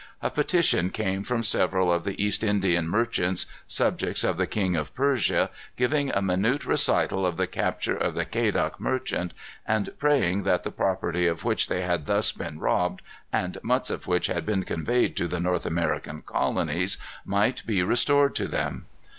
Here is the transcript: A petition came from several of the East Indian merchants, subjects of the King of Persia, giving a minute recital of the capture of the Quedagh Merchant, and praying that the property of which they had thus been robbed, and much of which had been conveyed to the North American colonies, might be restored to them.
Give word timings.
A 0.19 0.31
petition 0.31 0.89
came 0.89 1.23
from 1.23 1.43
several 1.43 1.93
of 1.93 2.05
the 2.05 2.19
East 2.19 2.43
Indian 2.43 2.89
merchants, 2.89 3.45
subjects 3.67 4.23
of 4.23 4.35
the 4.35 4.47
King 4.47 4.75
of 4.75 4.95
Persia, 4.95 5.51
giving 5.77 6.09
a 6.09 6.23
minute 6.23 6.65
recital 6.65 7.23
of 7.23 7.37
the 7.37 7.45
capture 7.45 7.95
of 7.97 8.15
the 8.15 8.25
Quedagh 8.25 8.79
Merchant, 8.79 9.31
and 9.63 9.91
praying 9.99 10.41
that 10.41 10.63
the 10.63 10.71
property 10.71 11.27
of 11.27 11.43
which 11.43 11.67
they 11.67 11.83
had 11.83 12.07
thus 12.07 12.31
been 12.31 12.57
robbed, 12.59 13.03
and 13.31 13.59
much 13.61 13.91
of 13.91 14.07
which 14.07 14.25
had 14.25 14.43
been 14.43 14.63
conveyed 14.63 15.15
to 15.17 15.27
the 15.27 15.39
North 15.39 15.67
American 15.67 16.23
colonies, 16.23 16.97
might 17.23 17.63
be 17.67 17.83
restored 17.83 18.33
to 18.33 18.47
them. 18.47 18.87